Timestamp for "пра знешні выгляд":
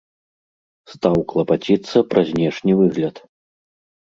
2.15-3.15